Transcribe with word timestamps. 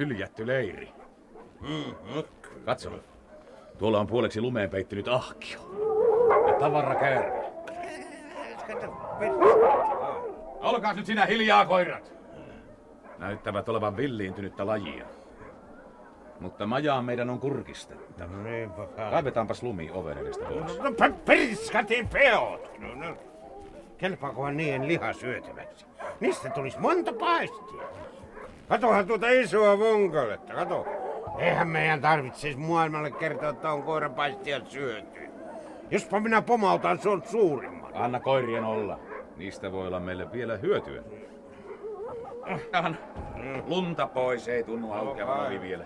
Hyljätty 0.00 0.46
leiri. 0.46 0.92
Mm, 1.60 1.94
Katso. 2.64 2.90
Tuolla 3.78 4.00
on 4.00 4.06
puoleksi 4.06 4.40
lumeen 4.40 4.70
peittynyt 4.70 5.08
ahkio. 5.08 5.60
Ja 6.46 6.58
tavara 6.58 6.94
käärme. 6.94 7.44
Olkaa 10.60 10.92
nyt 10.92 11.06
sinä 11.06 11.26
hiljaa, 11.26 11.66
koirat. 11.66 12.12
Näyttävät 13.18 13.68
olevan 13.68 13.96
villiintynyttä 13.96 14.66
lajia. 14.66 15.04
Mutta 16.40 16.66
majaa 16.66 17.02
meidän 17.02 17.30
on 17.30 17.40
kurkistettava. 17.40 18.32
No. 18.32 18.86
Kaivetaanpas 19.10 19.62
lumi 19.62 19.90
oven 19.94 20.18
edestä 20.18 20.44
pois. 20.44 20.78
No 20.78 20.92
pe- 20.92 21.14
perskatin 21.24 22.08
peot! 22.08 22.70
No, 22.78 22.94
no. 22.94 23.16
Kelpaakohan 23.98 24.56
niiden 24.56 24.88
liha 24.88 25.12
syötäväksi? 25.12 25.86
Niistä 26.20 26.50
tulisi 26.50 26.78
monta 26.78 27.12
paistia. 27.12 27.82
Katohan 28.70 29.06
tuota 29.06 29.28
isoa 29.28 29.78
vonkaletta, 29.78 30.54
kato. 30.54 30.86
Eihän 31.38 31.68
meidän 31.68 32.00
tarvitsisi 32.00 32.58
maailmalle 32.58 33.10
kertoa, 33.10 33.48
että 33.48 33.72
on 33.72 33.82
koiran 33.82 34.14
paistia 34.14 34.60
syöty. 34.64 35.20
Jospa 35.90 36.20
minä 36.20 36.42
pomautan 36.42 36.98
sun 36.98 37.22
suurimman. 37.26 37.92
Anna 37.94 38.20
koirien 38.20 38.64
olla. 38.64 38.98
Niistä 39.36 39.72
voi 39.72 39.86
olla 39.86 40.00
meille 40.00 40.32
vielä 40.32 40.56
hyötyä. 40.56 41.02
Ihan 42.74 42.98
lunta 43.66 44.06
pois, 44.06 44.48
ei 44.48 44.64
tunnu 44.64 44.92
aukeavan 44.92 45.46
ovi 45.46 45.60
vielä. 45.60 45.84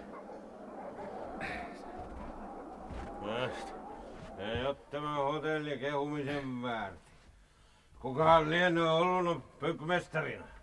Ei 4.39 4.67
ole 4.67 4.77
tämä 4.91 5.17
hotelli 5.17 5.79
kehumisen 5.79 6.63
väärti. 6.63 6.99
Kukahan 8.01 8.51
lienee 8.51 8.91
ollut 8.91 9.59
pyykkömestarina? 9.59 10.54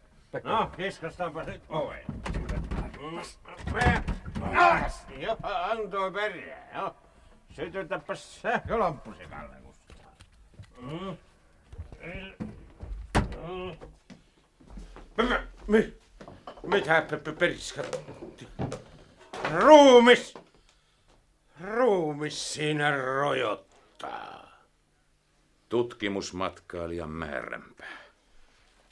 No, 0.44 0.72
kiskastaanpa 0.78 1.44
nyt 1.44 1.62
oveen. 1.70 2.06
Me... 3.74 4.04
Jo, 5.18 5.38
antoi 5.44 6.12
perään, 6.12 6.76
jo. 6.76 6.96
Sytytäpäs 7.56 8.42
sähkölamppusi, 8.42 9.24
Kalle 9.30 9.56
Kustaa. 9.64 10.12
Mm. 10.82 11.18
Mm. 13.48 13.78
Mi- 15.18 15.38
mi- 15.68 15.94
Mitä 16.64 17.02
pe- 17.02 17.18
pe- 17.18 17.32
periska? 17.34 17.82
Ruumis! 19.60 20.34
Ruumis 21.62 22.54
siinä 22.54 22.98
rojottaa. 22.98 24.52
Tutkimusmatkailijan 25.70 27.10
määränpää. 27.10 28.01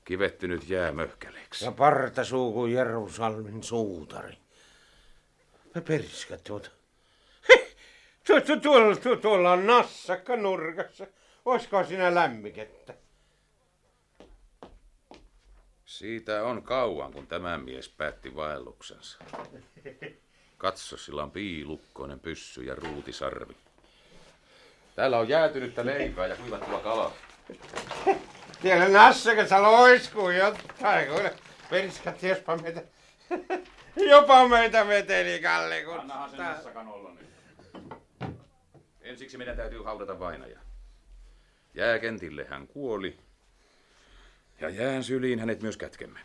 Kivettynyt 0.10 0.70
jää 0.70 0.92
möhkäleeksi. 0.92 1.66
Ja 1.66 1.72
partasuu 1.72 2.54
kuin 2.54 2.74
Jerusalmin 2.74 3.64
suutari. 3.64 4.38
Me 5.76 5.82
periska 5.82 6.38
tuota. 6.38 6.70
Tu, 8.28 8.42
tu, 8.42 8.60
tuolla, 8.60 8.96
tu, 8.96 9.16
tuolla 9.16 9.52
on 9.52 9.68
nassakka 9.68 10.36
nurkassa. 10.36 11.08
Oisko 11.46 11.84
siinä 11.84 12.16
lämmikettä? 12.16 12.94
Siitä 15.86 16.44
on 16.44 16.64
kauan, 16.64 17.14
kun 17.14 17.28
tämä 17.28 17.58
mies 17.58 17.90
päätti 17.90 18.36
vaelluksensa. 18.36 19.18
Katso, 20.58 20.98
sillä 20.98 21.24
on 21.24 21.32
piilukkoinen 21.32 22.20
pyssy 22.20 22.64
ja 22.64 22.76
ruutisarvi. 22.76 23.58
Täällä 24.96 25.20
on 25.20 25.30
jäätynyttä 25.30 25.86
leipää 25.86 26.28
ja 26.28 26.36
kuivattua 26.36 26.80
kalaa. 26.80 27.14
Siellä 28.62 28.90
nassakassa 28.90 29.62
loiskuu 29.62 30.30
jotain, 30.30 31.08
kuule. 31.08 31.36
Periskat, 31.70 32.24
jospa 32.24 32.58
meitä... 32.58 32.84
Jopa 34.10 34.48
meitä 34.48 34.88
veteli, 34.88 35.42
Kalle, 35.42 35.84
kun... 35.84 36.00
Annahan 36.00 36.30
sen 36.30 36.40
nassakan 36.40 36.88
olla 36.88 37.12
nyt. 37.14 37.30
Ensiksi 39.02 39.38
meidän 39.38 39.58
täytyy 39.58 39.84
haudata 39.84 40.20
vainaja. 40.20 40.60
Jääkentille 41.74 42.46
hän 42.50 42.68
kuoli. 42.68 43.18
Ja 44.62 44.70
jään 44.70 45.04
syliin 45.04 45.40
hänet 45.40 45.62
myös 45.62 45.78
kätkemme. 45.78 46.20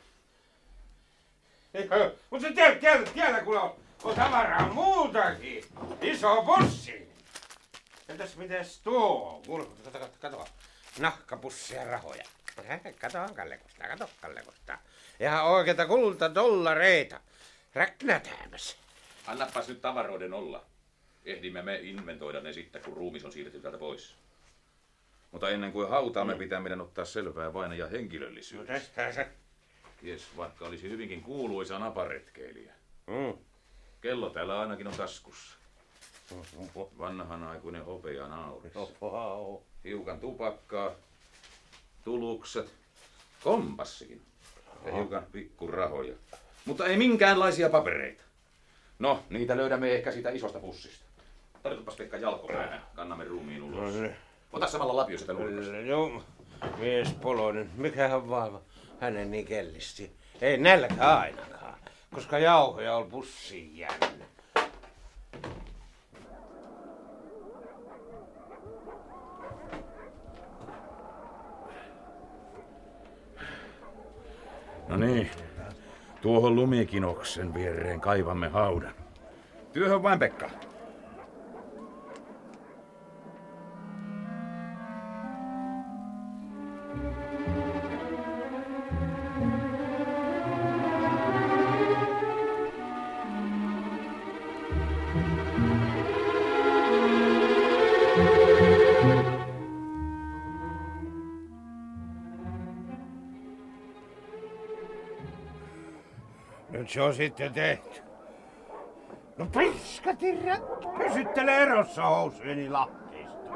Eikö? 1.75 2.15
Mutta 2.31 2.49
tiedä, 2.55 2.75
tiedä, 2.75 3.03
tiedä, 3.15 3.41
kun 3.41 3.59
on, 3.59 3.77
on 4.05 4.15
tavaraa 4.15 4.73
muutakin. 4.73 5.65
Iso 6.03 6.43
pussi. 6.43 7.09
Entäs 8.09 8.37
mites 8.37 8.81
tuo? 8.81 9.43
Kuule, 9.47 9.67
kato, 9.85 9.99
kato, 9.99 10.17
kato. 10.21 10.45
Nahkapussi 10.99 11.75
ja 11.75 11.85
rahoja. 11.85 12.25
Kato, 13.01 13.35
Kalle 13.35 13.59
Kustaa, 13.59 13.89
kato, 13.89 14.11
Kalle 14.21 14.43
Kustaa. 14.43 14.83
Ihan 15.21 15.45
oikeita 15.45 15.87
kulta 15.87 16.35
dollareita. 16.35 17.21
Räknätäämässä. 17.75 18.77
Annapas 19.27 19.69
nyt 19.69 19.81
tavaroiden 19.81 20.33
olla. 20.33 20.65
Ehdimme 21.25 21.63
me 21.63 21.79
inventoida 21.83 22.41
ne 22.41 22.53
sitten, 22.53 22.83
kun 22.83 22.97
ruumis 22.97 23.25
on 23.25 23.33
siirretty 23.33 23.61
täältä 23.61 23.79
pois. 23.79 24.15
Mutta 25.33 25.51
ennen 25.51 25.73
kuin 25.73 25.89
hautaamme, 25.89 26.35
pitää 26.35 26.61
meidän 26.61 26.81
ottaa 26.81 27.05
selvää 27.05 27.53
vainaja 27.53 27.87
henkilöllisyydestä. 27.87 28.95
Tästä 28.95 29.13
se. 29.13 29.29
Ties, 30.01 30.37
vaikka 30.37 30.65
olisi 30.67 30.91
hyvinkin 30.91 31.23
kuuluisa 31.23 31.79
naparetkeilijä. 31.79 32.73
Mm. 33.07 33.39
Kello 34.01 34.31
täällä 34.31 34.61
ainakin 34.61 34.87
on 34.87 34.95
taskussa. 34.95 35.57
Vanhan 36.99 37.45
aikuinen 37.45 37.85
hopea 37.85 38.29
nauris. 38.29 38.73
Wow. 39.03 39.63
Hiukan 39.85 40.21
tupakkaa, 40.21 40.91
tulukset, 42.05 42.75
kompassikin 43.45 44.23
ja 44.85 44.93
hiukan 44.93 45.27
pikkurahoja. 45.33 46.15
Mutta 46.65 46.87
ei 46.87 46.97
minkäänlaisia 46.97 47.71
papereita. 47.71 48.23
No, 48.99 49.23
niitä 49.31 49.57
löydämme 49.57 49.95
ehkä 49.95 50.13
siitä 50.13 50.31
isosta 50.31 50.59
pussista. 50.59 51.05
Tartupas 51.63 51.95
Pekka 51.97 52.17
jalkopäähän, 52.17 52.83
kannamme 52.95 53.25
ruumiin 53.25 53.63
ulos. 53.63 53.95
Ota 54.53 54.67
samalla 54.69 54.97
lapio 54.97 55.19
sitä 55.19 55.33
nurkasta. 55.33 55.77
Joo, 55.77 56.23
mies 56.79 57.13
Polonen, 57.13 57.71
mikähän 57.77 58.29
vaiva 58.29 58.61
hänen 59.01 59.31
niin 59.31 59.47
kellisti. 59.47 60.13
Ei 60.41 60.57
nälkä 60.57 61.17
ainakaan, 61.17 61.79
koska 62.15 62.39
jauhoja 62.39 62.97
on 62.97 63.11
pussiin 63.11 63.77
jäänyt. 63.79 64.25
No 74.95 75.07
niin, 75.07 75.31
tuohon 76.23 76.57
lumikinoksen 76.57 77.55
viereen 77.55 78.01
kaivamme 78.01 78.49
haudan. 78.49 78.95
Työhön 79.73 80.03
vain 80.03 80.19
Pekka. 80.19 80.51
Nyt 106.79 106.91
se 106.91 107.03
on 107.03 107.15
sitten 107.15 107.53
tehty. 107.53 108.01
No 109.39 109.47
piskatirra, 109.47 110.57
pysyttele 110.99 111.57
erossa 111.57 112.03
housujeni 112.03 112.71
lahkeista. 112.71 113.51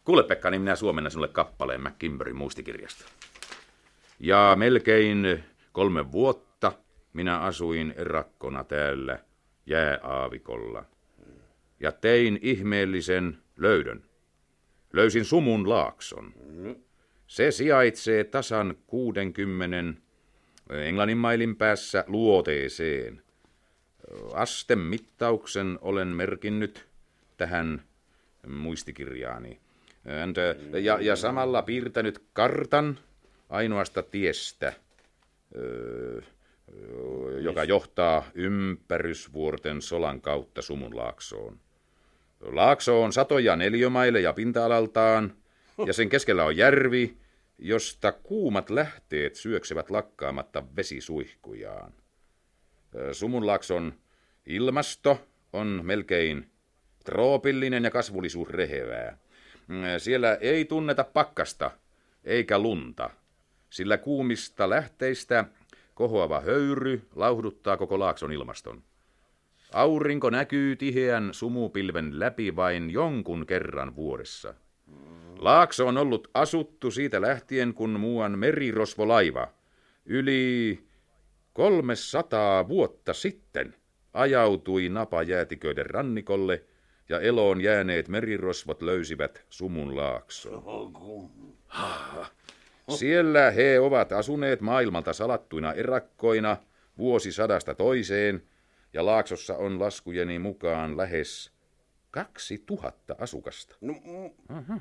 Kuule 0.06 0.22
Pekka, 0.22 0.50
niin 0.50 0.62
minä 0.62 0.76
suomennan 0.76 1.10
sinulle 1.10 1.28
kappaleen 1.28 1.80
MacKimberin 1.80 2.36
muistikirjasta. 2.36 3.04
Ja 4.20 4.54
melkein 4.58 5.44
kolme 5.72 6.12
vuotta 6.12 6.72
minä 7.12 7.38
asuin 7.38 7.94
erakkona 7.96 8.64
täällä 8.64 9.18
jääaavikolla. 9.66 10.84
Ja 11.80 11.92
tein 11.92 12.38
ihmeellisen 12.42 13.38
löydön. 13.56 14.04
Löysin 14.92 15.24
sumun 15.24 15.68
laakson. 15.68 16.34
Se 17.26 17.50
sijaitsee 17.50 18.24
tasan 18.24 18.76
60 18.86 20.00
Englannin 20.70 21.18
mailin 21.18 21.56
päässä 21.56 22.04
luoteeseen. 22.06 23.22
Astemittauksen 24.32 25.78
olen 25.80 26.08
merkinnyt 26.08 26.88
tähän 27.36 27.82
muistikirjaani. 28.46 29.65
And, 30.22 30.36
ja, 30.82 30.98
ja 31.00 31.16
samalla 31.16 31.62
piirtänyt 31.62 32.22
kartan 32.32 32.98
ainoasta 33.48 34.02
tiestä, 34.02 34.72
joka 37.40 37.64
johtaa 37.64 38.24
ympärysvuorten 38.34 39.82
solan 39.82 40.20
kautta 40.20 40.62
Sumunlaaksoon. 40.62 41.58
Laakso 42.40 43.02
on 43.02 43.12
satoja 43.12 43.56
neliömaileja 43.56 44.32
pinta-alaltaan, 44.32 45.34
ja 45.86 45.92
sen 45.92 46.08
keskellä 46.08 46.44
on 46.44 46.56
järvi, 46.56 47.16
josta 47.58 48.12
kuumat 48.12 48.70
lähteet 48.70 49.34
syöksevät 49.34 49.90
lakkaamatta 49.90 50.62
vesisuihkujaan. 50.76 51.92
Sumunlaakson 53.12 53.94
ilmasto 54.46 55.26
on 55.52 55.80
melkein 55.82 56.50
troopillinen 57.04 57.84
ja 57.84 57.90
kasvullisuus 57.90 58.50
rehevää. 58.50 59.18
Siellä 59.98 60.34
ei 60.40 60.64
tunneta 60.64 61.04
pakkasta 61.04 61.70
eikä 62.24 62.58
lunta, 62.58 63.10
sillä 63.70 63.98
kuumista 63.98 64.70
lähteistä 64.70 65.44
kohoava 65.94 66.40
höyry 66.40 67.02
lauhduttaa 67.14 67.76
koko 67.76 67.98
laakson 67.98 68.32
ilmaston. 68.32 68.82
Aurinko 69.72 70.30
näkyy 70.30 70.76
tiheän 70.76 71.28
sumupilven 71.32 72.18
läpi 72.18 72.56
vain 72.56 72.90
jonkun 72.90 73.46
kerran 73.46 73.96
vuodessa. 73.96 74.54
Laakso 75.38 75.86
on 75.86 75.98
ollut 75.98 76.30
asuttu 76.34 76.90
siitä 76.90 77.20
lähtien, 77.20 77.74
kun 77.74 78.00
muuan 78.00 78.38
merirosvolaiva 78.38 79.48
yli 80.04 80.80
300 81.52 82.68
vuotta 82.68 83.14
sitten 83.14 83.74
ajautui 84.12 84.88
napajäätiköiden 84.88 85.86
rannikolle 85.86 86.64
ja 87.08 87.20
eloon 87.20 87.60
jääneet 87.60 88.08
merirosvot 88.08 88.82
löysivät 88.82 89.44
Sumun 89.50 89.96
laakson. 89.96 90.62
Siellä 92.98 93.50
he 93.50 93.80
ovat 93.80 94.12
asuneet 94.12 94.60
maailmalta 94.60 95.12
salattuina 95.12 95.72
erakkoina 95.72 96.56
vuosisadasta 96.98 97.74
toiseen, 97.74 98.42
ja 98.92 99.06
laaksossa 99.06 99.56
on 99.56 99.80
laskujeni 99.80 100.38
mukaan 100.38 100.96
lähes 100.96 101.52
kaksi 102.10 102.62
tuhatta 102.66 103.14
asukasta. 103.18 103.76
No, 103.80 103.92
mm, 103.92 104.80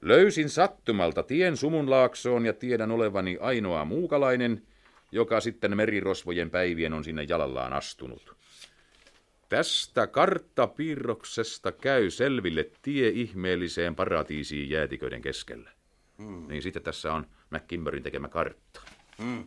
Löysin 0.00 0.48
sattumalta 0.48 1.22
tien 1.22 1.56
Sumunlaaksoon 1.56 2.46
ja 2.46 2.52
tiedän 2.52 2.90
olevani 2.90 3.38
ainoa 3.40 3.84
muukalainen, 3.84 4.62
joka 5.12 5.40
sitten 5.40 5.76
merirosvojen 5.76 6.50
päivien 6.50 6.92
on 6.92 7.04
sinne 7.04 7.22
jalallaan 7.22 7.72
astunut. 7.72 8.36
Tästä 9.52 10.06
karttapiirroksesta 10.06 11.72
käy 11.72 12.10
selville 12.10 12.70
tie 12.82 13.08
ihmeelliseen 13.08 13.94
paratiisiin 13.96 14.70
jäätiköiden 14.70 15.22
keskellä. 15.22 15.70
Hmm. 16.18 16.48
Niin 16.48 16.62
sitten 16.62 16.82
tässä 16.82 17.12
on 17.12 17.26
MacKimberin 17.50 18.02
tekemä 18.02 18.28
kartta. 18.28 18.80
mm. 19.18 19.44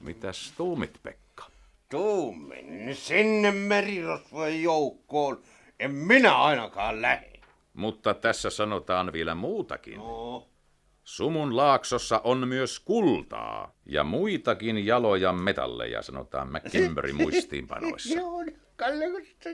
Mitäs 0.00 0.52
tuumit, 0.56 0.98
Pekka? 1.02 1.50
Tuumin 1.90 2.94
sinne 2.96 3.50
merirosvojen 3.50 4.62
joukkoon. 4.62 5.42
En 5.80 5.90
minä 5.94 6.36
ainakaan 6.36 7.02
lähde. 7.02 7.40
Mutta 7.74 8.14
tässä 8.14 8.50
sanotaan 8.50 9.12
vielä 9.12 9.34
muutakin. 9.34 9.98
No. 9.98 10.48
Sumun 11.04 11.56
laaksossa 11.56 12.20
on 12.24 12.48
myös 12.48 12.80
kultaa 12.80 13.74
ja 13.86 14.04
muitakin 14.04 14.86
jaloja 14.86 15.32
metalleja, 15.32 16.02
sanotaan 16.02 16.52
MacKimberin 16.52 17.16
muistiinpanoissa. 17.22 18.20
Kalle 18.76 19.04
Kusta. 19.10 19.48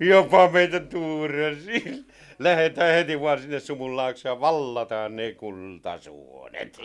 Jopa 0.10 0.48
meitä 0.48 0.80
tuurasi. 0.80 2.06
Lähetään 2.38 2.94
heti 2.94 3.20
vaan 3.20 3.38
sinne 3.38 3.60
sumulaaksoon 3.60 4.36
ja 4.36 4.40
vallataan 4.40 5.16
ne 5.16 5.32
kultasuonet. 5.32 6.78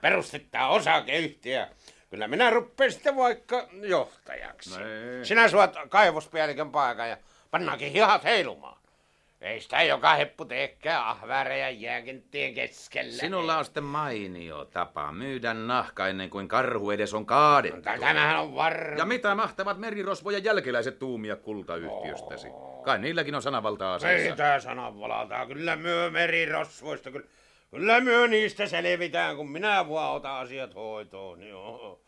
Perustetaan 0.00 0.70
osakeyhtiö. 0.70 1.66
Kyllä 2.10 2.28
minä 2.28 2.50
ruppeen 2.50 2.92
sitten 2.92 3.16
vaikka 3.16 3.68
johtajaksi. 3.82 4.70
No. 4.70 4.86
Sinä 5.22 5.48
suot 5.48 5.70
kaivospäällikön 5.88 6.70
paikan 6.70 7.10
ja 7.10 7.16
pannaankin 7.50 7.92
hihat 7.92 8.24
heilumaan. 8.24 8.81
Ei 9.42 9.60
sitä 9.60 9.82
joka 9.82 10.14
heppu 10.14 10.44
teekään 10.44 11.06
ahväärejä 11.06 11.70
jääkenttien 11.70 12.54
keskellä. 12.54 13.12
Sinulla 13.12 13.58
on 13.58 13.64
sitten 13.64 13.84
mainio 13.84 14.64
tapa 14.64 15.12
myydä 15.12 15.54
nahka 15.54 16.08
ennen 16.08 16.30
kuin 16.30 16.48
karhu 16.48 16.90
edes 16.90 17.14
on 17.14 17.26
kaadettu. 17.26 17.82
Tämähän 17.82 18.40
on 18.40 18.54
varma. 18.54 18.98
Ja 18.98 19.04
mitä 19.04 19.34
mahtavat 19.34 19.78
merirosvojen 19.78 20.44
jälkeläiset 20.44 20.98
tuumia 20.98 21.36
kultayhtiöstäsi? 21.36 22.48
Kai 22.84 22.98
niilläkin 22.98 23.34
on 23.34 23.42
sanavaltaa 23.42 23.94
aseessa. 23.94 24.30
Mitä 24.30 24.60
sananvaltaa? 24.60 25.46
Kyllä 25.46 25.76
myö 25.76 26.10
merirosvoista. 26.10 27.10
Kyllä, 27.10 27.26
kyllä 27.70 28.00
myö 28.00 28.28
niistä 28.28 28.66
selvitään, 28.66 29.36
kun 29.36 29.50
minä 29.50 29.88
vaan 29.88 30.12
otan 30.16 30.36
asiat 30.36 30.74
hoitoon. 30.74 31.42
Joo. 31.42 32.00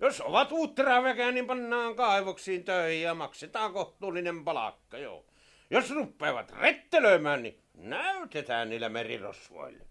Jos 0.00 0.20
ovat 0.20 0.52
uutteraa 0.52 1.02
väkeä, 1.02 1.30
niin 1.30 1.46
pannaan 1.46 1.94
kaivoksiin 1.94 2.64
töihin 2.64 3.02
ja 3.02 3.14
maksetaan 3.14 3.72
kohtuullinen 3.72 4.44
palakka, 4.44 4.98
joo. 4.98 5.24
Jos 5.70 5.90
ruppeavat 5.90 6.50
rettelöimään, 6.52 7.42
niin 7.42 7.62
näytetään 7.74 8.68
niillä 8.68 8.88
merirosvoille. 8.88 9.84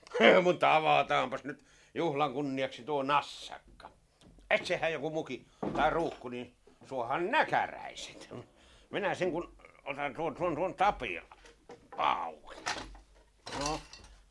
Mutta 0.42 0.76
avataanpas 0.76 1.44
nyt 1.44 1.64
juhlan 1.94 2.32
kunniaksi 2.32 2.82
tuo 2.82 3.02
nassakka. 3.02 3.90
Etsehän 4.50 4.92
joku 4.92 5.10
muki 5.10 5.46
tai 5.76 5.90
ruukku, 5.90 6.28
niin 6.28 6.56
suohan 6.88 7.30
näkäräiset. 7.30 8.28
Minä 8.90 9.14
sen 9.14 9.32
kun 9.32 9.56
otan 9.84 10.14
tuon, 10.14 10.34
tuon, 10.34 10.54
tuon 10.54 10.74
tapia 10.74 11.22
auki. 11.96 12.54
No, 13.58 13.80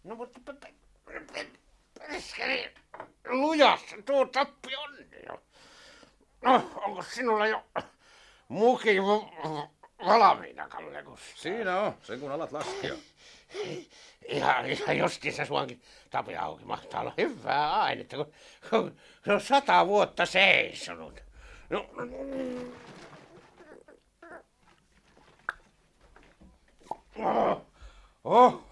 no 0.03 0.15
mutta 0.15 0.39
pe- 0.45 0.53
pe- 1.05 1.21
pe- 1.33 1.47
perskeli 1.99 2.73
lujas 3.29 3.81
tuo 4.05 4.25
tappi 4.25 4.75
on. 4.75 4.95
jo. 5.29 5.41
No, 6.41 6.71
onko 6.85 7.01
sinulla 7.03 7.47
jo 7.47 7.63
muki 8.47 8.95
valmiina, 10.07 10.67
Kalle 10.67 11.03
Kustaa? 11.03 11.35
Siinä 11.35 11.79
on, 11.79 11.93
sen 12.03 12.19
kun 12.19 12.31
alat 12.31 12.51
laskea. 12.51 12.95
Ihan, 14.27 14.65
ihan 14.65 14.97
justiinsa 14.97 15.45
suonkin 15.45 15.81
tapi 16.09 16.35
auki. 16.35 16.65
Mahtaa 16.65 17.01
olla 17.01 17.13
hyvää 17.17 17.81
ainetta, 17.81 18.15
kun, 18.15 18.33
kun 18.69 18.95
se 19.25 19.33
on 19.33 19.41
sata 19.41 19.87
vuotta 19.87 20.25
seisonut. 20.25 21.23
No, 21.69 21.89
oh, 27.15 27.61
oh. 28.23 28.63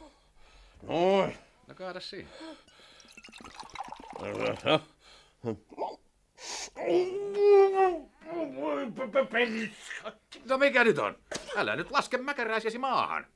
Noin. 0.82 1.38
No 1.68 1.75
kaada 1.75 2.00
siihen. 2.00 2.30
Voi 4.20 4.34
No 10.46 10.58
mikä 10.58 10.84
nyt 10.84 10.98
on? 10.98 11.17
Älä 11.55 11.75
nyt 11.75 11.91
laske 11.91 12.17
mäkäräisiäsi 12.17 12.77
maahan. 12.77 13.27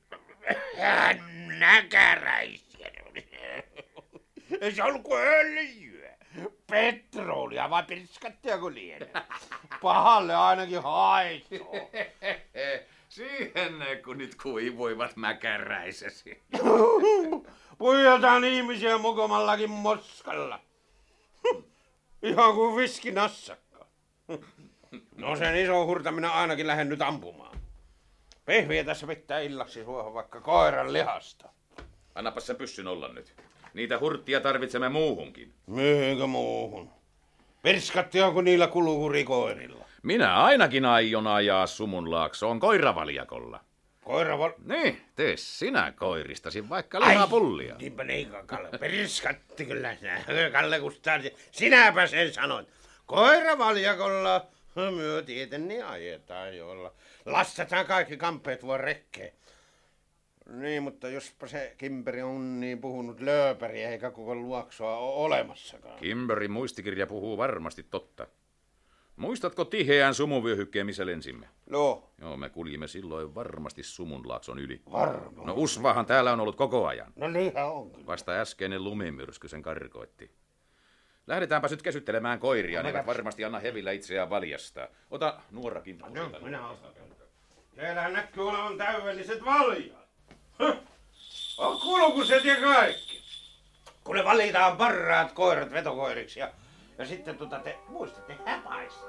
Näkäräisiä. 1.58 2.90
Se 4.74 4.82
on 4.82 5.02
kuin 5.02 5.22
öljyä. 5.22 6.16
Petrolia 6.70 7.70
vai 7.70 7.82
pirskattia 7.82 8.58
kuin 8.58 8.74
lienee. 8.74 9.12
Pahalle 9.82 10.34
ainakin 10.34 10.82
haisoo. 10.82 11.90
Siihen 13.08 13.78
ne 13.78 13.96
kun 13.96 14.18
nyt 14.18 14.34
kuivuivat 14.42 15.16
mäkäräisesi. 15.16 16.42
Puijataan 17.78 18.44
ihmisiä 18.44 18.98
mukomallakin 18.98 19.70
moskalla. 19.70 20.60
Ihan 22.22 22.54
kuin 22.54 22.76
viskinassakka. 22.76 23.86
No 25.20 25.36
sen 25.36 25.56
iso 25.56 25.86
hurta 25.86 26.12
minä 26.12 26.30
ainakin 26.30 26.66
lähden 26.66 26.88
nyt 26.88 27.02
ampumaan. 27.02 27.58
Pehviä 28.44 28.84
tässä 28.84 29.06
pitää 29.06 29.40
illaksi 29.40 29.84
suohon 29.84 30.14
vaikka 30.14 30.40
koiran 30.40 30.92
lihasta. 30.92 31.48
Annapas 32.14 32.46
sen 32.46 32.56
pyssyn 32.56 32.86
olla 32.86 33.08
nyt. 33.08 33.34
Niitä 33.74 33.98
hurttia 33.98 34.40
tarvitsemme 34.40 34.88
muuhunkin. 34.88 35.54
Mihinkö 35.66 36.26
muuhun? 36.26 36.90
Pirskattia 37.62 38.30
kun 38.30 38.44
niillä 38.44 38.66
kuluu 38.66 39.08
rikoirilla. 39.08 39.84
Minä 40.02 40.42
ainakin 40.42 40.84
aion 40.84 41.26
ajaa 41.26 41.66
sumun 41.66 42.10
laaksoon 42.10 42.60
koiravaljakolla. 42.60 43.60
Koira 44.04 44.38
val... 44.38 44.52
Niin, 44.64 45.00
tee 45.16 45.36
sinä 45.36 45.92
koiristasi 45.96 46.68
vaikka 46.68 47.00
lihapullia. 47.00 47.76
Niinpä 47.76 48.04
niin, 48.04 48.28
Kalle. 48.46 48.78
Pirskatti 48.78 49.66
kyllä 49.66 49.94
sinä, 49.94 50.24
Kalle 50.52 50.80
Kustaan. 50.80 51.22
Sinäpä 51.50 52.06
sen 52.06 52.32
sanoit. 52.32 52.68
Koira 53.06 53.58
valjakolla 53.58 54.46
myö 54.74 55.22
tieten 55.22 55.68
niin 55.68 55.84
ajetaan, 55.86 56.56
joilla 56.56 56.92
lastataan 57.26 57.86
kaikki 57.86 58.16
kampeet 58.16 58.62
voi 58.66 58.78
rekkeen. 58.78 59.32
Niin, 60.48 60.82
mutta 60.82 61.08
jospa 61.08 61.46
se 61.46 61.74
Kimperi 61.78 62.22
on 62.22 62.60
niin 62.60 62.80
puhunut 62.80 63.20
lööpäriä 63.20 63.90
eikä 63.90 64.10
koko 64.10 64.34
luoksoa 64.34 64.96
ole 64.96 65.14
olemassakaan. 65.24 65.98
Kimberin 65.98 66.50
muistikirja 66.50 67.06
puhuu 67.06 67.36
varmasti 67.36 67.82
totta. 67.82 68.26
Muistatko 69.16 69.64
tiheän 69.64 70.14
sumuvyöhykkeen, 70.14 70.86
missä 70.86 71.06
lensimme? 71.06 71.48
No, 71.70 72.10
Joo, 72.20 72.36
me 72.36 72.48
kuljimme 72.50 72.88
silloin 72.88 73.34
varmasti 73.34 73.82
sumunlaakson 73.82 74.58
yli. 74.58 74.80
varmaan. 74.92 75.46
No 75.46 75.54
usvahan 75.56 76.06
täällä 76.06 76.32
on 76.32 76.40
ollut 76.40 76.56
koko 76.56 76.86
ajan. 76.86 77.12
No 77.16 77.28
niinhän 77.28 77.66
on. 77.72 78.06
Vasta 78.06 78.32
äskeinen 78.32 78.84
lumimyrsky 78.84 79.48
sen 79.48 79.62
karkoitti. 79.62 80.30
Lähdetäänpä 81.26 81.68
nyt 81.70 81.82
kesyttelemään 81.82 82.38
koiria, 82.38 82.82
ne 82.82 82.88
eivät 82.88 83.06
varmasti 83.06 83.44
anna 83.44 83.58
hevillä 83.58 83.90
itseään 83.90 84.30
valjastaa. 84.30 84.88
Ota 85.10 85.40
nuorakin. 85.50 85.98
No, 85.98 86.30
minä 86.42 86.68
otan. 86.68 86.90
Siellähän 87.74 88.12
näkyy 88.12 88.48
olevan 88.48 88.78
täydelliset 88.78 89.44
valjat. 89.44 90.08
On 91.58 91.80
kulkuset 91.80 92.44
ja 92.44 92.56
kaikki. 92.56 93.20
Kun 94.04 94.16
ne 94.16 94.24
valitaan 94.24 94.76
parhaat 94.76 95.32
koirat 95.32 95.70
vetokoiriksi 95.70 96.40
ja, 96.40 96.50
ja 96.98 97.06
sitten 97.06 97.38
tota 97.38 97.58
te 97.58 97.78
muistatte 97.88 98.36
häpäistä. 98.46 99.04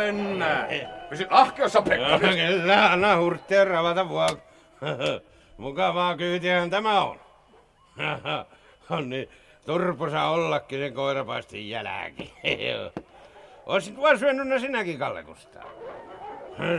Mennään. 0.00 0.68
Pysy 1.08 1.26
ahkeossa, 1.30 1.82
Pekka. 1.82 2.18
nyt. 2.18 2.36
Kyllä, 2.36 2.92
anna 2.92 3.16
hurttia 3.16 3.64
ravata 3.64 4.08
vuok. 4.08 4.38
Mukavaa 5.56 6.16
kyytiähän 6.16 6.70
tämä 6.70 7.02
on. 7.04 7.20
on 8.90 9.08
niin 9.10 9.28
turposa 9.66 10.24
ollakin 10.26 10.78
sen 10.78 10.94
koirapaistin 10.94 11.70
jälki. 11.70 12.32
Oisit 13.66 13.96
vaan 14.00 14.18
syönyt 14.18 14.46
ne 14.48 14.58
sinäkin, 14.58 14.98
Kalle 14.98 15.22
Kustaa. 15.22 15.64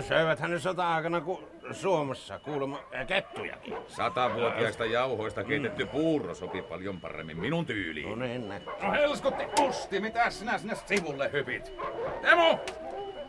Söiväthän 0.08 0.52
ne 0.52 0.60
sota-aikana 0.60 1.22
ku- 1.22 1.44
Suomessa 1.72 2.40
kuulemma 2.40 2.80
kettujakin. 3.08 3.78
Satavuotiaista 3.88 4.86
jauhoista 4.86 5.44
keitetty 5.44 5.86
puuro 5.86 6.36
sopii 6.36 6.62
paljon 6.62 7.02
paremmin 7.02 7.40
minun 7.40 7.66
tyyliin. 7.66 8.10
No 8.10 8.16
niin. 8.16 8.50
No 8.82 8.92
Helskutti 8.92 9.44
Kusti, 9.46 10.00
mitä 10.00 10.30
sinä 10.30 10.58
sinne 10.58 10.76
sivulle 10.76 11.32
hypit? 11.32 11.74
Temo! 12.22 12.60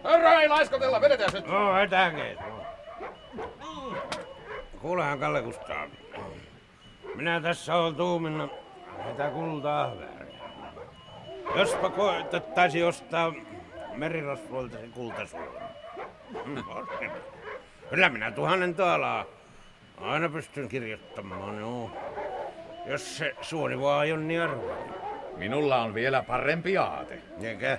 Hörrä 0.05 0.41
ei 0.41 0.49
laiskotella, 0.49 1.01
vedetään 1.01 1.31
nyt! 1.33 1.47
No, 1.47 1.79
etäkeet. 1.79 2.39
Kuulehan 4.81 5.19
Kalle 5.19 5.43
Kustaa. 5.43 5.87
Minä 7.15 7.41
tässä 7.41 7.75
olen 7.75 7.95
tuuminna 7.95 8.49
sitä 9.11 9.31
kultaa 9.31 9.93
väärin. 9.97 10.35
Jospa 11.57 11.91
koetettaisi 11.91 12.83
ostaa 12.83 13.33
merirosvoilta 13.95 14.79
se 14.79 14.87
kultasuoni. 14.87 15.59
Kyllä 17.91 18.09
minä 18.09 18.31
tuhannen 18.31 18.75
taalaa 18.75 19.25
aina 20.01 20.29
pystyn 20.29 20.69
kirjoittamaan, 20.69 21.59
joo. 21.59 21.91
Jos 22.87 23.19
se 23.19 23.35
suoni 23.41 23.81
vaan 23.81 24.07
ei 24.07 24.13
ole 24.13 24.21
niin 24.21 24.43
arvoinen. 24.43 24.95
Minulla 25.37 25.83
on 25.83 25.95
vielä 25.95 26.23
parempi 26.23 26.79
aate. 26.79 27.19
Eikä? 27.43 27.79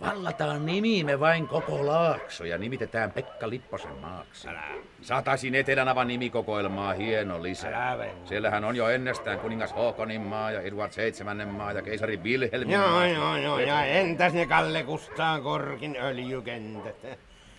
Vallataan 0.00 0.66
nimimme 0.66 1.20
vain 1.20 1.48
koko 1.48 1.86
laakso 1.86 2.44
ja 2.44 2.58
nimitetään 2.58 3.12
Pekka 3.12 3.48
Lipposen 3.50 3.94
maaksi. 4.00 4.48
Älä. 4.48 4.62
Saataisin 5.02 5.54
Etelänavan 5.54 6.08
nimikokoelmaa 6.08 6.92
hieno 6.92 7.42
lisä. 7.42 7.90
Älä. 7.90 8.06
Siellähän 8.24 8.64
on 8.64 8.76
jo 8.76 8.88
ennestään 8.88 9.38
kuningas 9.40 9.72
Haakonin 9.72 10.20
maa 10.20 10.50
ja 10.50 10.60
Edward 10.60 10.92
seitsemännen 10.92 11.48
maa 11.48 11.72
ja 11.72 11.82
keisari 11.82 12.16
Wilhelmin 12.16 12.70
Joo, 12.70 12.88
maa. 12.88 13.06
joo, 13.06 13.36
joo, 13.36 13.58
ja 13.58 13.84
entäs 13.84 14.32
ne 14.32 14.46
Kalle 14.46 14.82
Kustaan 14.82 15.42
korkin 15.42 15.96
öljykentät? 16.02 16.96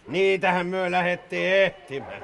Niitähän 0.07 0.65
myö 0.67 0.91
lähettiin 0.91 1.53
ehtimään. 1.55 2.23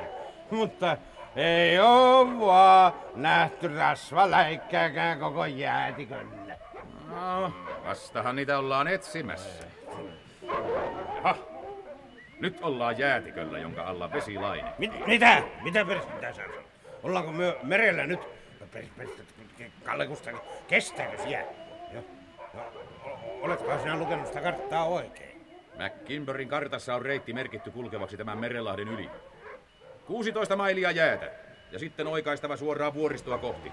Mutta 0.52 0.98
ei 1.36 1.80
oo 1.80 2.40
vaan 2.40 2.94
nähty 3.16 3.68
rasvaläikkääkään 3.68 5.20
koko 5.20 5.46
jäätiköllä. 5.46 6.41
No, 7.12 7.54
vastahan 7.84 8.36
niitä 8.36 8.60
ollaan 8.60 8.88
etsimässä. 8.88 9.64
Ha! 11.24 11.36
Nyt 12.40 12.58
ollaan 12.62 12.98
jäätiköllä, 12.98 13.60
jonka 13.60 13.84
alla 13.84 14.12
vesilaine. 14.12 14.74
Mit, 14.78 15.08
mitä? 15.08 15.44
Mitä 15.62 15.86
persettä 15.86 16.34
sä? 16.34 16.44
Ollaanko 17.04 17.32
myö 17.32 17.58
merellä 17.64 18.08
nyt? 18.08 18.20
No, 18.60 18.66
Kalle 19.84 20.08
Kustaan, 20.08 20.42
kestääkö 20.68 21.24
siellä? 21.24 21.52
Jo, 21.94 22.04
no, 22.54 22.62
oletko 23.42 23.80
sinä 23.80 23.98
lukenut 23.98 24.28
sitä 24.28 24.42
karttaa 24.42 24.86
oikein? 24.86 25.32
McKimberin 25.80 26.48
kartassa 26.48 26.96
on 26.96 27.02
reitti 27.02 27.34
merkitty 27.34 27.72
kulkevaksi 27.72 28.18
tämän 28.18 28.38
merenlahden 28.38 28.88
yli. 28.88 29.10
16 30.06 30.56
mailia 30.56 30.92
jäätä 30.92 31.32
ja 31.72 31.80
sitten 31.80 32.08
oikaistava 32.08 32.58
suoraan 32.58 32.94
vuoristoa 32.94 33.38
kohti. 33.38 33.72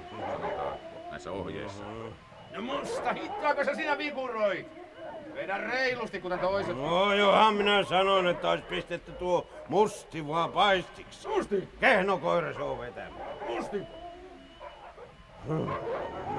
Näissä 1.11 1.33
ohjeissa. 1.33 1.85
No 2.53 2.63
musta, 2.63 3.13
hittaako 3.13 3.65
sä 3.65 3.75
sinä 3.75 3.99
vikuroit? 3.99 4.67
Vedä 5.35 5.59
reilusti, 5.59 6.21
kuten 6.21 6.39
toiset. 6.39 6.77
No 6.77 7.15
johan 7.15 7.55
minä 7.55 7.83
sanon, 7.83 8.27
että 8.29 8.51
olisi 8.51 8.65
pistetty 8.65 9.13
tuo 9.13 9.47
musti 9.69 10.29
vaan 10.29 10.53
paistiksi. 10.53 11.29
Musti, 11.29 11.69
Kehno 11.81 12.19
koira 12.19 12.53
se 12.55 12.63
on 12.63 12.79
vetämään. 12.79 13.29
musti. 13.49 13.83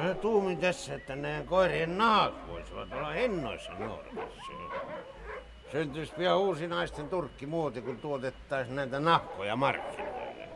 Mä 0.04 0.14
tuumin 0.22 0.58
tässä, 0.58 0.94
että 0.96 1.16
näiden 1.16 1.46
koirien 1.48 1.98
nahat 1.98 2.48
voisivat 2.48 2.94
olla 2.94 3.10
hennoissa 3.10 3.72
Norjassa. 3.72 4.52
Syntyisi 5.72 6.14
pian 6.18 6.38
uusi 6.38 6.68
naisten 6.68 7.10
turkkimuoti, 7.10 7.82
kun 7.82 7.98
tuotettaisiin 7.98 8.76
näitä 8.76 9.00
nahkoja 9.00 9.56
markkinoille. 9.56 10.50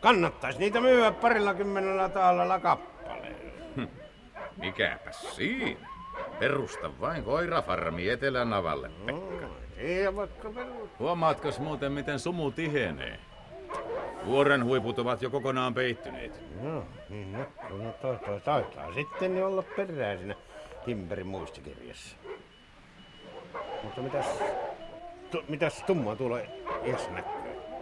Kannattaisi 0.00 0.58
niitä 0.58 0.80
myyä 0.80 1.10
parilla 1.12 1.54
kymmenellä 1.54 2.08
taalalla 2.08 2.60
kappaleen. 2.60 2.95
Mikäpäs 4.56 5.36
siinä? 5.36 5.88
Perusta 6.38 7.00
vain 7.00 7.24
koirafarmi 7.24 8.08
Etelänavalle, 8.08 8.90
Pekka. 9.06 9.46
Ei 9.76 10.16
vaikka 10.16 10.50
perus. 10.50 10.90
Huomaatko 10.98 11.48
muuten, 11.58 11.92
miten 11.92 12.18
sumu 12.18 12.50
tihenee? 12.50 13.18
Vuoren 14.24 14.64
huiput 14.64 14.98
ovat 14.98 15.22
jo 15.22 15.30
kokonaan 15.30 15.74
peittyneet. 15.74 16.40
No, 16.62 16.84
niin 17.08 17.32
no, 17.32 17.38
no 17.70 17.92
toi, 17.92 18.40
taitaa 18.44 18.94
sitten 18.94 19.46
olla 19.46 19.62
perää 19.62 20.16
siinä 20.16 20.34
Kimberin 20.84 21.26
muistikirjassa. 21.26 22.16
Mutta 23.82 24.00
mitäs, 24.00 24.26
tu, 25.30 25.44
mitäs 25.48 25.82
tumma 25.86 26.16
tuolla 26.16 26.38
iässä 26.84 27.10
näkyy? 27.10 27.32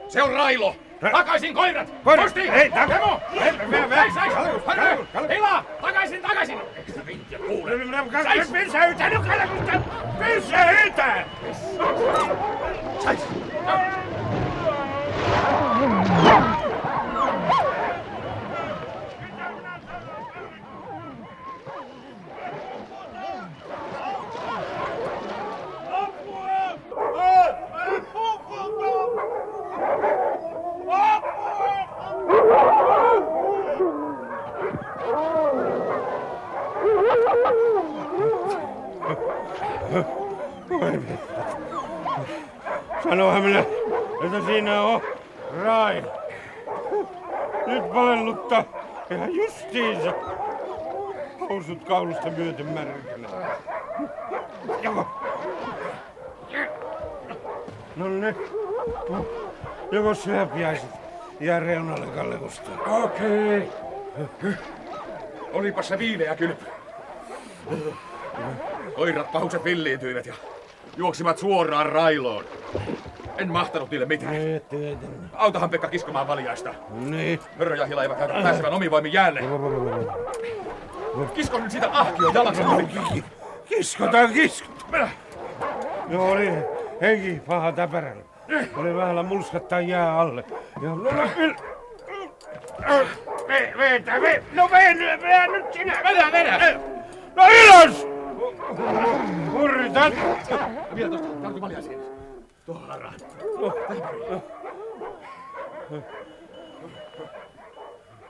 Se 0.09 0.23
on 0.23 0.33
Railo! 0.33 0.77
Takaisin 1.13 1.55
koirat! 1.55 1.95
Koirat! 2.05 2.25
Musti! 2.25 2.41
Ei! 2.41 2.71
Kalle- 2.71 2.95
Harry! 2.95 4.61
Kalle- 4.67 5.07
Kalle- 5.13 5.35
Hila! 5.35 5.65
Takaisin, 5.83 6.23
takaisin! 6.23 6.59
Vinkkiä 7.07 7.39
kuule? 7.39 7.73
Seis! 8.23 8.49
Pysäytä 8.51 9.09
nyt, 9.09 9.23
Kalekusta! 9.27 9.81
Pysäytä! 10.19 11.25
Seis! 13.05 13.21
Sanohan 43.03 43.43
minä, 43.43 43.59
että 44.25 44.47
siinä 44.47 44.83
on 44.83 45.01
Rai. 45.65 46.05
Nyt 47.67 47.93
palelluttaa 47.93 48.65
ihan 49.11 49.35
justiinsa. 49.35 50.13
Housut 51.75 51.89
kaulusta 51.89 52.31
myöten 52.31 52.67
märkänä. 52.67 53.29
Joko? 54.83 55.07
No 57.97 58.09
ne. 58.09 58.35
Joko 59.91 60.15
syöpiäiset 60.15 60.89
jää 61.41 61.61
reunalle 61.61 62.07
Kallekusta. 62.07 62.71
Okei. 62.87 63.69
Olipa 65.53 65.83
se 65.83 65.99
viileä 65.99 66.37
kylpy. 66.37 66.65
Koirat 68.97 69.33
pahukset 69.33 69.65
villiintyivät 69.65 70.27
ja 70.27 70.35
juoksivat 70.97 71.39
suoraan 71.39 71.93
railoon. 71.93 72.45
En 73.39 73.53
mahtanut 73.53 73.91
niille 73.91 74.07
mitään. 74.07 74.35
Autahan 75.33 75.71
Pekka 75.71 75.89
kiskomaan 75.89 76.29
valjaista. 76.29 76.75
Niin. 76.91 77.41
Hörrö 77.59 77.77
ja 77.77 77.87
Hila 77.87 78.03
eivät 78.03 78.19
näytä 78.19 78.35
pääsevän 78.43 78.73
omin 78.73 78.91
voimin 78.91 79.13
jäälle. 79.13 79.41
Kisko 81.35 81.59
nyt 81.59 81.71
siitä 81.71 81.89
ahkion 81.93 82.35
jalaksen 82.35 82.67
ohi. 82.67 83.25
Kiskotaan, 83.65 84.33
kiskotaan. 84.33 84.91
Mennä. 84.91 85.09
Joo, 86.09 86.31
oli 86.33 86.53
henki 87.01 87.41
paha 87.47 87.73
täpärällä. 87.73 88.23
Oli 88.77 88.95
vähällä 88.95 89.23
mulskattaa 89.23 89.81
jää 89.81 90.19
alle. 90.21 90.45
Ja 90.83 90.89
no, 90.89 90.97
no. 90.97 91.29
Ve, 93.49 93.75
veetä, 93.79 94.21
ve, 94.21 94.43
no 94.53 94.69
nyt- 94.95 95.23
vee 95.23 95.47
nyt 95.49 95.73
sinä. 95.73 96.01
Vedä, 96.05 96.33
vedä! 96.33 96.81
No 97.37 97.43
ylös! 97.49 98.07
Hurritat! 99.53 100.13
Vielä 100.95 101.11
tosta, 101.11 101.29
tartu 101.43 101.61
valjaisiin. 101.61 102.01
Tuohon 102.67 102.89
laraan. 102.89 103.15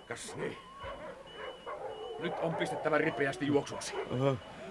Kas 0.08 0.36
niin. 0.36 0.56
Nyt 2.18 2.32
on 2.42 2.54
pistettävä 2.54 2.98
ripeästi 2.98 3.46
juoksuksi. 3.46 3.94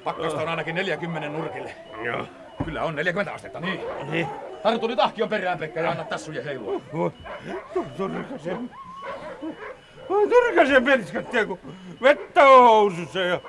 Pakkasta 0.04 0.42
on 0.42 0.48
ainakin 0.50 0.76
40 0.76 1.30
nurkille. 1.30 1.76
Joo. 2.04 2.28
Kyllä 2.66 2.84
on 2.84 2.96
40 2.96 3.34
astetta, 3.34 3.60
niin. 3.60 3.80
Niin. 4.12 4.28
Tartu 4.64 4.88
nyt 4.88 5.00
ahkion 5.00 5.30
perään, 5.30 5.58
Pekka, 5.58 5.80
ja 5.80 5.92
anna 5.92 6.04
tassujen 6.04 6.44
heilua. 6.46 6.82
Voi, 6.94 7.12
Turkasen. 7.98 8.70
Turkasen 10.08 10.86
penskattia, 10.86 11.46
kun 11.46 11.60
vettä 12.02 12.44
on 12.44 12.64
housussa 12.64 13.20
ja 13.20 13.40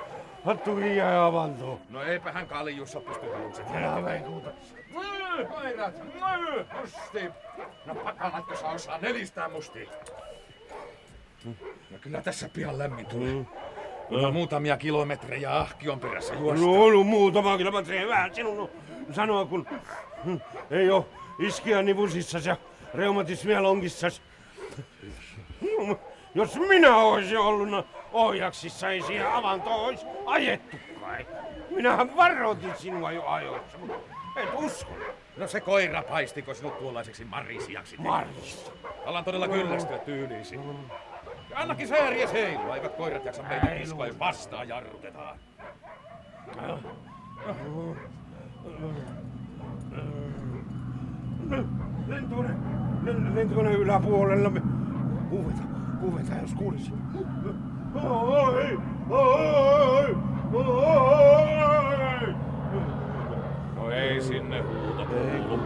hattu 0.45 0.79
jää 0.79 1.25
avantoon. 1.25 1.79
No 1.89 2.03
eipä 2.03 2.31
hän 2.31 2.47
kaljussa 2.47 2.99
pysty 2.99 3.25
hiukset. 3.39 3.65
Älä 3.75 4.05
veikuta. 4.05 4.49
Myy, 4.93 5.45
koirat! 5.45 5.93
Musti! 6.81 7.29
No 7.85 7.95
pakalatko 7.95 8.55
saa 8.55 8.71
osaa 8.71 8.97
nelistää, 8.97 9.49
musti? 9.49 9.89
No 11.91 11.97
kyllä 12.01 12.21
tässä 12.21 12.49
pian 12.53 12.79
lämmin 12.79 13.05
tulee. 13.05 13.45
Kyllä 14.09 14.31
muutamia 14.31 14.77
kilometrejä 14.77 15.57
ahkion 15.57 15.99
perässä 15.99 16.33
juosta. 16.33 16.65
No 16.65 16.71
ollut 16.71 17.07
muutama 17.07 17.57
kilometriä 17.57 18.07
vähän 18.07 18.35
sinun 18.35 18.59
on 18.59 18.69
sanoa, 19.11 19.45
kun 19.45 19.67
hm, 20.25 20.37
ei 20.71 20.89
oo 20.89 21.09
iskiä 21.39 21.81
nivusissas 21.81 22.45
ja 22.45 22.57
reumatismia 22.93 23.63
lonkissas. 23.63 24.21
No, 25.87 25.99
Jos 26.35 26.55
minä 26.55 26.95
olisin 26.97 27.37
ollut 27.37 27.85
ohjaksissa, 28.13 28.89
ei 28.89 29.01
siihen 29.01 29.31
avantoon 29.31 29.85
olisi 29.85 30.05
ajettu 30.25 30.77
kai. 31.01 31.27
Minähän 31.69 32.15
varoitin 32.15 32.73
sinua 32.77 33.11
jo 33.11 33.23
ajoissa, 33.27 33.77
mutta 33.77 33.95
et 34.35 34.49
usko. 34.53 34.91
No 35.37 35.47
se 35.47 35.61
koira 35.61 36.03
paistiko 36.03 36.53
sinut 36.53 36.79
tuollaiseksi 36.79 37.25
marisiaksi? 37.25 37.95
Marista. 37.97 38.71
Alan 39.05 39.23
todella 39.23 39.47
kyllästyä 39.47 39.97
tyyliisi. 39.97 40.55
Ja 40.55 40.61
annakin 41.55 41.87
sääriä 41.87 42.27
heilua, 42.27 42.75
eivät 42.75 42.95
koirat 42.95 43.25
jaksa 43.25 43.43
meitä 43.43 43.65
kiskoa, 43.67 44.07
jos 44.07 44.19
vastaan 44.19 44.67
jarrutetaan. 44.67 45.37
Lentokone, 52.07 52.49
len- 53.03 53.35
lentokone 53.35 53.71
yläpuolella. 53.73 54.51
Kuveta, 55.29 55.61
kuveta, 55.99 56.35
jos 56.41 56.53
kuulisi. 56.53 56.91
Oi, 58.03 58.79
oi, 59.09 60.17
oi. 60.51 62.35
No 63.75 63.91
ei 63.91 64.21
sinne 64.21 64.61
huuto 64.61 65.05
kuulu. 65.05 65.59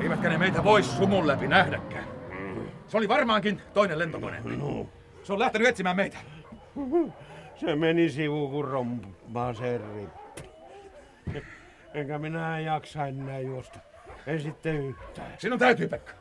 Eivätkä 0.00 0.28
ne 0.28 0.38
meitä 0.38 0.64
vois 0.64 0.96
sumun 0.96 1.26
läpi 1.26 1.48
nähdäkään. 1.48 2.04
Se 2.88 2.96
oli 2.96 3.08
varmaankin 3.08 3.62
toinen 3.74 3.98
lentokone. 3.98 4.40
No, 4.44 4.86
Se 5.22 5.32
on 5.32 5.38
lähtenyt 5.38 5.68
etsimään 5.68 5.96
meitä. 5.96 6.18
se 7.60 7.76
meni 7.76 8.10
sivuun 8.10 8.50
kun 8.50 8.64
rompaa 8.64 9.54
serri. 9.54 10.08
Enkä 11.94 12.18
minä 12.18 12.60
jaksa 12.60 13.06
enää 13.06 13.40
juosta. 13.40 13.78
Ei 14.26 14.40
sitten 14.40 14.76
yhtään. 14.76 15.32
Sinun 15.38 15.58
täytyy, 15.58 15.88
Pekka. 15.88 16.12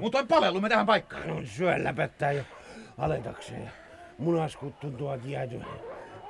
Mutta 0.00 0.18
on 0.18 0.28
palellumme 0.28 0.68
tähän 0.68 0.86
paikkaan. 0.86 1.30
On 1.30 1.46
syön 1.46 1.84
läpättää 1.84 2.32
jo 2.32 2.42
aletakseen. 2.98 3.70
Munaskut 4.18 4.80
tuntuvat 4.80 5.24
jäätyä. 5.24 5.64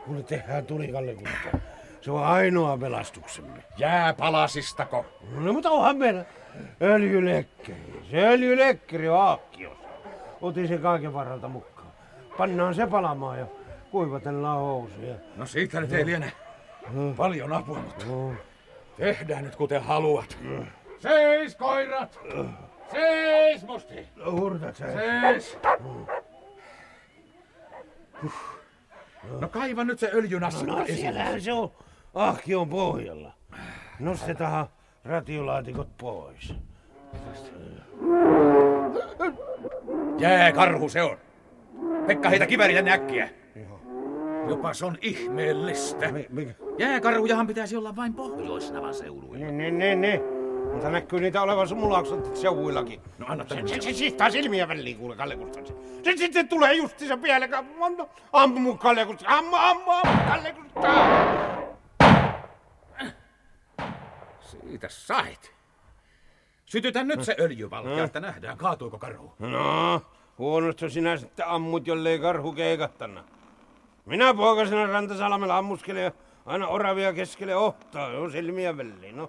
Kun 0.05 0.25
tehdään 0.25 0.67
tulikalle 0.67 1.15
kuntoon. 1.15 1.63
Se 2.01 2.11
on 2.11 2.25
ainoa 2.25 2.79
pelastuksemme. 2.79 3.65
Jääpalasistako? 3.79 5.07
No 5.31 5.53
mutta 5.53 5.71
onhan 5.71 5.97
meillä 5.97 6.25
öljylekkeri. 6.83 8.03
Se 8.11 8.29
öljylekkeri 8.29 9.09
on 9.09 9.21
aakkiossa. 9.21 9.89
Otin 10.41 10.69
sen 10.69 10.81
kaiken 10.81 11.13
varalta 11.15 11.49
mukaan. 11.49 11.89
Pannaan 12.39 12.75
se 12.75 12.87
palamaan 12.87 13.39
ja 13.39 13.47
kuivatellaan 13.91 14.59
housuja. 14.59 15.15
No 15.37 15.47
siitä 15.47 15.81
nyt 15.81 15.93
ei 15.93 16.07
liene 16.07 16.33
paljon 17.17 17.53
apua, 17.53 17.79
mutta 17.79 18.05
No, 18.07 18.33
tehdään 18.97 19.45
nyt 19.45 19.57
kuten 19.57 19.83
haluat. 19.83 20.39
Seis, 20.99 21.57
koirat! 21.57 22.19
Seis, 22.93 23.67
musti! 23.67 24.09
hurtat 24.31 24.77
sä. 24.77 24.87
Seis! 24.93 25.59
No 29.41 29.49
kaiva 29.49 29.85
nyt 29.85 29.99
se 29.99 30.11
öljynassikka 30.15 30.73
No 30.73 30.83
esiin. 30.83 30.99
siellähän 30.99 31.41
se 31.41 31.53
on 31.53 31.73
ahkion 32.15 32.69
pohjalla. 32.69 33.33
Nostetaan 34.01 34.67
ratiolaatikot 35.09 35.89
pois. 35.99 36.55
Jääkarhu 40.19 40.89
se 40.89 41.03
on. 41.03 41.17
Pekka 42.07 42.29
heitä 42.29 42.47
kiväriä 42.47 42.83
äkkiä. 42.93 43.29
Jopa 44.49 44.75
se 44.75 44.87
on 44.87 44.99
ihmeellistä. 45.03 46.13
Mi- 46.13 46.27
mikä? 46.31 46.55
Jääkarhujahan 46.79 47.47
pitäisi 47.47 47.77
olla 47.77 47.97
vain 47.97 48.15
Pohjoisnavan 48.15 48.95
seuduilla. 48.95 49.39
Ne, 49.47 49.53
ne, 49.53 49.71
ne, 49.71 49.95
ne. 49.95 50.23
Mutta 50.73 50.91
näkyy 50.91 51.21
niitä 51.21 51.43
olevan 51.43 51.69
sumulaakson 51.69 52.37
seuduillakin. 52.37 53.01
No 53.19 53.27
anna 53.29 53.45
Se, 53.45 53.55
tänne. 53.55 53.69
se, 53.69 53.81
se 53.81 53.93
siistaa 53.93 54.31
silmiä 54.31 54.69
väliin, 54.69 54.97
kuule 54.99 55.17
Kalle 55.17 55.37
Kustansi. 55.37 55.73
Se 56.05 56.17
sitten 56.17 56.49
tulee 56.49 56.75
justiinsa. 56.75 57.19
Monta. 57.79 58.07
Ammu 58.33 58.77
Kalle 58.77 59.07
Kustansi. 59.07 59.39
Ammu, 59.39 59.57
ammu, 59.57 59.91
ammu 59.91 60.23
Kalle 60.31 60.53
Kustansi. 60.53 61.58
Siitä 64.69 64.89
sait. 64.89 65.53
Sytytä 66.65 67.05
nyt 67.05 67.25
se 67.25 67.37
öljyvalkea, 67.41 68.05
että 68.05 68.21
nähdään 68.21 68.59
kaatuuko 68.59 68.99
karhu. 68.99 69.35
No, 69.39 70.03
huonosta 70.39 70.89
sinä 70.89 71.17
sitten 71.17 71.47
ammut, 71.49 71.87
jollei 71.87 72.19
karhu 72.19 72.53
keikattana. 72.53 73.25
Minä 74.07 74.35
poikasena 74.35 74.87
Rantasalmella 74.87 75.59
ammuskelen 75.59 76.05
ja 76.05 76.13
aina 76.47 76.67
oravia 76.67 77.13
keskelle 77.13 77.57
ohtaa, 77.57 78.13
jo 78.13 78.31
silmiä 78.31 78.77
väliin, 78.77 79.17
no. 79.17 79.29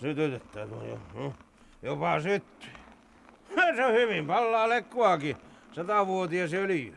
Sytytetään 0.00 0.68
tuo 0.68 0.84
jo. 0.84 0.98
no. 1.14 1.32
Jopa 1.82 2.20
syttyy. 2.20 2.70
se 3.76 3.84
on 3.84 3.92
hyvin. 3.92 4.26
Pallaa 4.26 4.68
lekkuakin. 4.68 5.36
Satavuotias 5.72 6.54
öljy. 6.54 6.96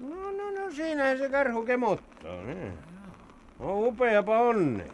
No, 0.00 0.16
no, 0.16 0.50
no, 0.50 0.70
siinä 0.70 1.16
se 1.16 1.28
karhu 1.28 1.64
kemottaa. 1.64 2.42
Niin. 2.42 2.91
On 3.60 3.74
upeapa 3.88 4.38
onni. 4.38 4.84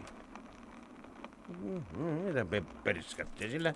Mm, 1.63 1.83
Mitä 2.03 2.45
pepperiskatti 2.45 3.51
sillä? 3.51 3.75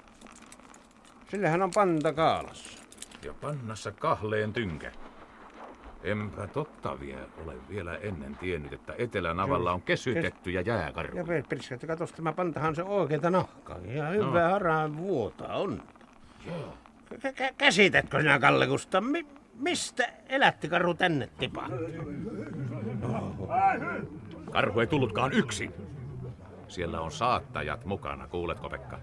Sillähän 1.31 1.63
on 1.63 1.71
panta 1.75 2.13
kaalassa. 2.13 2.79
Ja 3.25 3.35
pannassa 3.41 3.93
kahleen 3.93 4.53
tynkä. 4.53 4.93
Enpä 6.03 6.47
totta 6.47 7.01
vielä 7.01 7.21
ole 7.45 7.55
vielä 7.69 7.97
ennen 7.97 8.37
tiennyt, 8.37 8.73
että 8.73 8.95
Etelänavalla 8.99 9.73
on 9.73 9.83
kesytettyjä 9.83 10.61
Ja 10.61 10.77
jääkarhuja. 10.77 11.25
pepperiskatti, 11.25 11.87
katos 11.87 12.13
tämä 12.13 12.33
pantahan 12.33 12.75
se 12.75 12.83
oikeeta 12.83 13.31
nahkaa. 13.31 13.79
Ja 13.85 14.09
hyvä 14.09 14.43
no. 14.45 14.51
haraan 14.51 14.97
vuota 14.97 15.55
on. 15.55 15.83
Kä- 17.15 17.55
käsitätkö 17.59 18.21
sinä, 18.21 18.39
Kalle 18.39 18.67
Kusta, 18.67 19.01
mi- 19.01 19.27
mistä 19.59 20.09
elätti 20.29 20.69
karhu 20.69 20.95
tänne 20.95 21.29
tipaan? 21.39 21.71
Karhu 24.53 24.81
ei 24.81 24.87
tullutkaan 24.87 25.33
yksin. 25.33 25.75
Siellä 26.69 27.01
on 27.01 27.13
saattajat 27.13 27.85
mukana, 27.85 28.29
kuuletko 28.29 28.69
Pekka? 28.69 28.99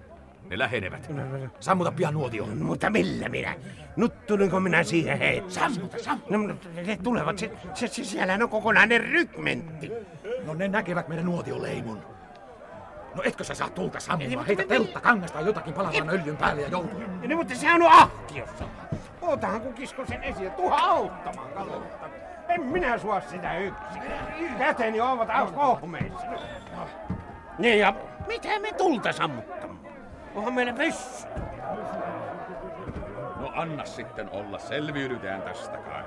Ne 0.49 0.57
lähenevät. 0.57 1.11
Sammuta 1.59 1.91
pian 1.91 2.13
nuotio. 2.13 2.45
No, 2.45 2.65
mutta 2.65 2.89
millä 2.89 3.29
minä? 3.29 3.55
Nuttunenko 3.95 4.59
minä 4.59 4.83
siihen 4.83 5.17
hei? 5.19 5.43
Sammuta, 5.47 5.97
sammuta. 5.99 6.29
No, 6.29 6.37
ne 6.85 6.97
tulevat, 7.03 7.37
se, 7.37 7.51
se, 7.73 7.87
se, 7.87 8.03
siellä 8.03 8.33
on 8.33 8.49
kokonainen 8.49 9.01
rykmentti. 9.01 9.91
No 10.45 10.53
ne 10.53 10.67
näkevät 10.67 11.07
meidän 11.07 11.25
nuotioleimun. 11.25 11.99
No 13.15 13.23
etkö 13.23 13.43
sä 13.43 13.53
saa 13.53 13.69
tulta 13.69 13.99
sammumaan? 13.99 14.45
Heitä 14.45 14.63
teltta 14.67 15.01
kangasta 15.01 15.41
jotakin 15.41 15.73
palavan 15.73 16.09
öljyn 16.09 16.37
päälle 16.37 16.61
ja 16.61 16.67
joutuu. 16.67 16.99
Ne, 17.27 17.35
mutta 17.35 17.55
se 17.55 17.73
on 17.73 17.81
ahkiossa. 17.81 18.65
Ootahan 19.21 19.61
kun 19.61 19.73
kisko 19.73 20.05
sen 20.05 20.23
esiin. 20.23 20.51
Tuha 20.51 20.77
auttamaan, 20.77 21.49
Kalle 21.53 21.71
Kusta. 21.71 22.09
En 22.49 22.61
minä 22.61 22.97
sua 22.97 23.21
sitä 23.21 23.57
yksin. 23.57 24.01
Käteni 24.57 25.01
ovat 25.01 25.27
taas 25.27 25.51
kohmeissa. 25.51 26.27
Niin 27.57 27.79
ja 27.79 27.93
mitä 28.27 28.59
me 28.59 28.71
tulta 28.73 29.11
sammuttamaan? 29.11 29.79
Onhan 30.35 30.53
meillä 30.53 30.73
pyssy. 30.73 31.27
No 33.39 33.51
anna 33.55 33.85
sitten 33.85 34.29
olla, 34.29 34.59
selviydytään 34.59 35.41
tästä 35.41 35.77
kai. 35.77 36.03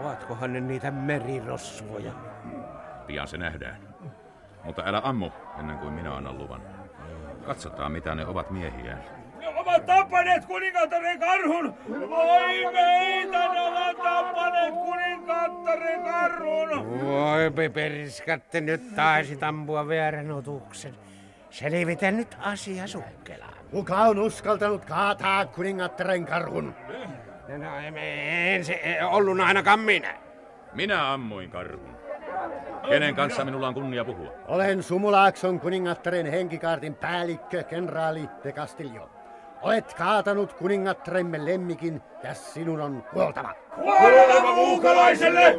Ovatkohan 0.00 0.52
ne 0.52 0.60
niitä 0.60 0.90
merirosvoja? 0.90 2.12
Pian 3.06 3.28
se 3.28 3.36
nähdään. 3.36 3.76
Mutta 4.64 4.82
älä 4.86 5.00
ammu 5.04 5.30
ennen 5.58 5.78
kuin 5.78 5.92
minä 5.92 6.14
annan 6.16 6.38
luvan. 6.38 6.60
Katsotaan 7.46 7.92
mitä 7.92 8.14
ne 8.14 8.26
ovat 8.26 8.50
miehiään. 8.50 9.15
Ovat 9.66 9.86
tappaneet 9.86 10.44
kuningattaren 10.44 11.20
karhun! 11.20 11.74
Voi 11.88 12.72
meitä, 12.72 13.52
ne 13.52 13.60
ovat 13.60 13.96
tappaneet 13.96 14.74
kuningattaren 14.74 16.02
karhun! 16.02 17.00
Voi 17.06 17.50
peperiskatte, 17.50 18.60
nyt 18.60 18.94
taisit 18.96 19.42
ampua 19.42 19.88
väärän 19.88 20.30
otuksen. 20.30 20.94
Selvitä 21.50 22.10
nyt 22.10 22.36
asia 22.40 22.86
sukkelaan. 22.86 23.54
Kuka 23.70 23.96
on 23.96 24.18
uskaltanut 24.18 24.84
kaataa 24.84 25.46
kuningattaren 25.46 26.26
karhun? 26.26 26.74
No, 27.48 27.76
en, 27.96 28.64
se 28.64 28.98
ollut 29.02 29.40
ainakaan 29.40 29.80
minä. 29.80 30.14
Minä 30.74 31.12
ammuin 31.12 31.50
karhun. 31.50 31.96
Kenen 32.88 33.14
kanssa 33.14 33.44
minulla 33.44 33.68
on 33.68 33.74
kunnia 33.74 34.04
puhua? 34.04 34.32
Olen 34.48 34.82
Sumulaakson 34.82 35.60
kuningattaren 35.60 36.26
henkikaartin 36.26 36.94
päällikkö, 36.94 37.62
kenraali 37.62 38.28
de 38.44 38.52
Castillo. 38.52 39.15
Olet 39.62 39.94
kaatanut 39.94 40.52
kuningattaremme 40.52 41.44
lemmikin 41.44 42.02
ja 42.22 42.34
sinun 42.34 42.80
on 42.80 43.04
kuoltava. 43.12 43.54
Kuolema 43.74 44.52
muukalaiselle! 44.54 45.58